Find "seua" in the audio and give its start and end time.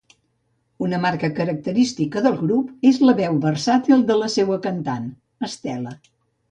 4.39-4.63